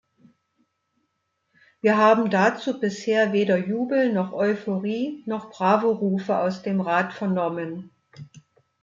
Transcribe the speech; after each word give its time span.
Wir 1.81 1.95
haben 1.95 2.31
dazu 2.31 2.79
bisher 2.79 3.33
weder 3.33 3.59
Jubel 3.59 4.11
noch 4.11 4.33
Euphorie 4.33 5.21
noch 5.27 5.51
Bravo-Rufe 5.51 6.39
aus 6.39 6.63
dem 6.63 6.81
Rat 6.81 7.13
vernommen. 7.13 7.91